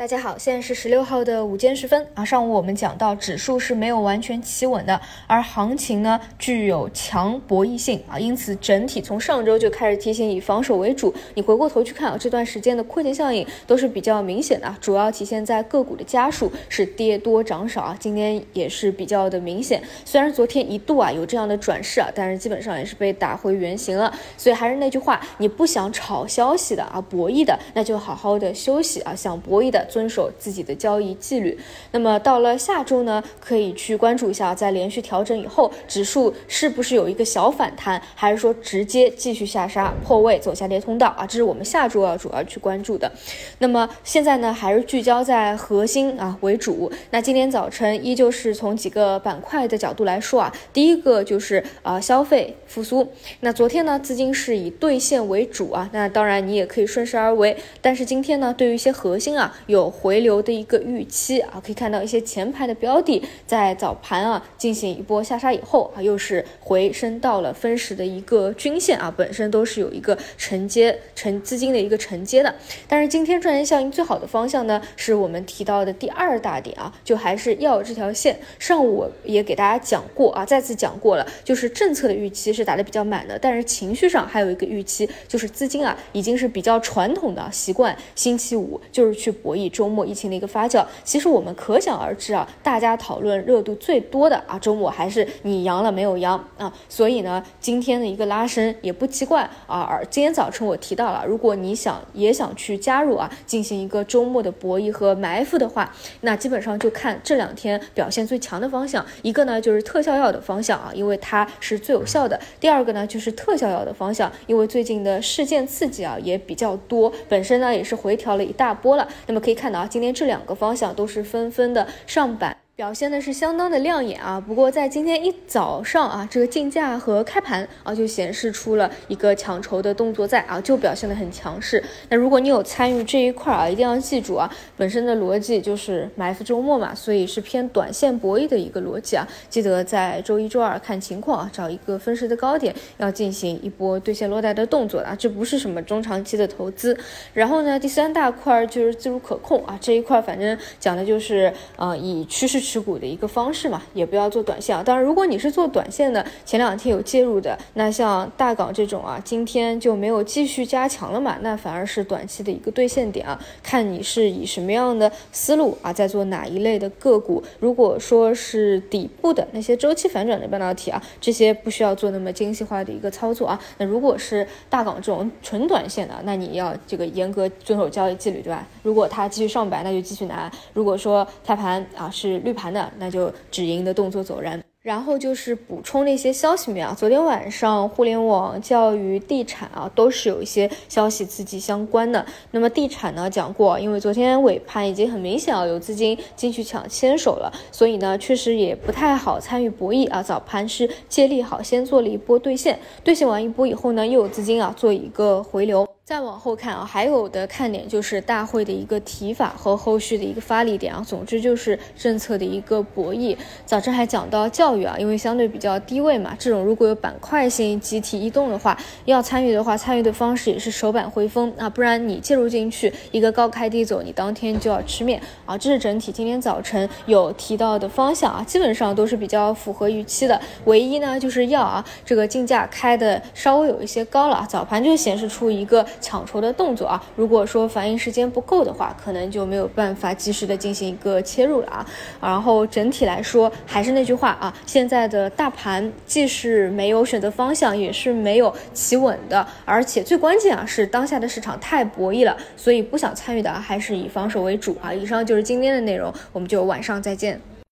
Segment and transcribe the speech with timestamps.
[0.00, 2.24] 大家好，现在是十六号的午间时分啊。
[2.24, 11.12] 上午我们讲到指数是没有完全企稳的，而行情呢具有强博弈性啊，因此整体从上周就开始提醒以防守为主。
[11.34, 17.94] 你回过头去看啊，这段时间的亏钱效应都是比较明显的，主要体现在个股的家数是跌多涨少啊。
[18.00, 24.10] 今天也是比较的明显，虽然昨天一度啊有这样的转势啊，但是基本上也是被打回原形了。
[24.38, 29.88] 所以还是那句话，你不想炒消息的啊，博弈的，那就好好的休息啊，想博弈的。
[29.90, 31.58] 遵守自己的交易纪律。
[31.90, 41.26] 那么到了下周呢，可以去关注一下，在连续调整以后，指数是不是有一个小反弹，还是说直接继续下杀破位走下跌通道啊？
[41.26, 43.10] 这是我们下周要主要去关注的。
[43.58, 46.90] 那么现在呢，还是聚焦在核心啊为主。
[47.10, 53.06] 那今天早晨依旧是从几个板块的角度来说啊，第一个就是啊消费复苏。
[53.40, 57.56] 那昨天呢，资金是以兑现为主啊，那当然你也可以顺势而为。
[57.80, 59.79] 但是今天呢，对于一些核心啊有。
[59.80, 72.54] 有回流的一个预期啊，可以看到一些前排的标的在早盘啊进行一波下杀以后啊，又是回升到了分时的一个均线啊，本身都是有一个承接承资金的一个承接的。
[72.86, 78.38] 但是今天赚钱效应最好的方向呢，是我们提到的第二大点啊，就还是要这条线。
[78.58, 89.59] 上午也给大家讲过啊，再次讲过了，就是政策的预期是打的比较满的，但是情绪上还有一个预期，就是资金啊已经是比较传统的习惯，星期五就是去博弈。
[89.68, 99.80] 周末疫情的一个发酵，其实我们可想而知啊，大家讨论热度最多的啊，周末还是你阳了没有阳啊，所以呢，今天的一个拉伸也不奇怪啊。
[99.80, 119.49] 而今天早晨我提到了，如果你想也想去加入啊，进行一个周末的博弈和埋伏的话，那基本上就看这两天表现最强的方向，一个呢就是特效药的方向啊，因为它是最有效的；第二个呢就是特效药的方向，因为最近的事件刺激啊也比较多，本身呢也是回调了一大波了，那么可以。
[119.50, 122.56] 可以看到啊，今天这两个方向都是纷纷的上板。
[122.80, 124.40] 表现的是相当的亮眼啊！
[124.40, 131.84] 不过在今天一早上啊，这个竞价和开盘啊，就显示出了一个抢筹的动作在啊，就表现的很强势。
[132.08, 139.28] 那如果你有参与这一块啊，一定要记住啊，本身的逻辑就是埋伏周末嘛，所以是偏短线博弈的一个逻辑啊。
[139.50, 146.98] 记得在周一、周二看情况啊，找一个分时的高点，要进行一波兑现落袋的动作啊，这不是什么中长期的投资。
[147.34, 152.69] 然后呢，第三大块就是自主可控啊，这一块反正讲的就是啊，以趋势。
[152.70, 154.80] 持股的一个方式嘛，也不要做短线啊。
[154.80, 163.36] 当然，如果你是做短线的，前两天有介入的，那像大港这种啊，今天就没有继续加强了嘛，那反而是短期的一个兑现点啊。
[163.60, 167.42] 看你是以什么样的思路啊，在做哪一类的个股。
[167.58, 173.60] 如果说是底部的那些周期反转的半导体啊，这些不需要做那么精细化的一个操作啊。
[173.78, 178.64] 那如果是大港这种纯短线的，那你要这个严格遵守交易纪律，对吧？
[178.84, 182.70] 如果它继续上板，那就继续拿；如果说开盘啊是绿盘。
[182.70, 186.94] 的那就止盈的动作走人，然后就是补充那些消息面啊。
[186.96, 192.24] 昨天晚上互联网、教育、地产啊，都是有一些消息刺激相关的。
[192.50, 200.22] 那么地产呢，讲过，因为昨天尾盘已经很明显啊，有资金进去抢先手了，所以呢，确实也不太好参与博弈啊。
[200.22, 205.88] 早盘是借力好，先做了一波兑现，兑现完一波以后呢，又有资金啊做一个回流。
[206.10, 211.00] 再往后看啊，还有的看点就是大会的一个提法和后续的一个发力点啊。
[211.06, 213.36] 总之就是政策的一个博弈。
[213.64, 225.56] 早晨还讲到教育啊，因为相对比较低位嘛，这种如果有板块性集体异动的话，要参与的话，参与的方式也是首板回风啊，不然你介入进去一个高开低走，你当天就要吃面啊。
[225.56, 230.40] 这是整体今天早晨有提到的方向啊，基本上都是比较符合预期的。
[230.64, 235.86] 唯一呢就是要啊，这个竞价开的稍微有一些高了，早盘就显示出一个。
[236.00, 241.86] 抢筹的动作啊，如果说反应时间不够的话，可能就没有办法及时的进行一个切入了啊。
[242.20, 254.92] 然后整体来说，还是那句话啊，现在的大盘既是没有选择方向，也是没有企稳的，而且最关键啊是当下的市场太博弈了，所以不想参与的还是以防守为主啊。
[254.92, 257.40] 以上就是今天的内容，我们就晚上再见。